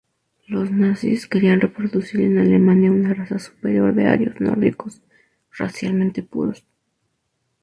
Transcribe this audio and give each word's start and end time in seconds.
Los 0.47 0.71
nazis 0.71 1.27
querían 1.27 1.61
reproducir 1.61 2.21
en 2.21 2.39
Alemania 2.39 2.89
una 2.91 3.13
raza 3.13 3.37
superior 3.37 3.93
de 3.93 4.07
arios 4.07 4.41
nórdicos 4.41 4.99
racialmente 5.55 6.23
puros. 6.23 6.65